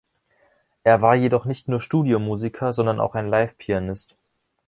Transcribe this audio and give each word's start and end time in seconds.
Er 0.83 1.03
war 1.03 1.13
jedoch 1.13 1.45
nicht 1.45 1.67
nur 1.67 1.79
Studiomusiker, 1.79 2.73
sondern 2.73 2.99
auch 2.99 3.13
ein 3.13 3.27
Live-Pianist. 3.27 4.15